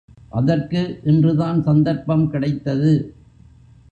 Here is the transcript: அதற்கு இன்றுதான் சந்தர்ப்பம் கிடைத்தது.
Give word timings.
அதற்கு 0.29 1.01
இன்றுதான் 1.03 1.63
சந்தர்ப்பம் 1.63 2.29
கிடைத்தது. 2.29 2.91